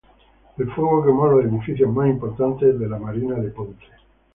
El 0.57 0.67
fuego 0.71 1.05
quemó 1.05 1.27
los 1.27 1.45
edificios 1.45 1.87
más 1.93 2.07
importantes 2.09 2.79
de 2.79 2.89
la 2.89 2.97
"Marina 2.97 3.35
de 3.35 3.51
Ponce". 3.51 3.85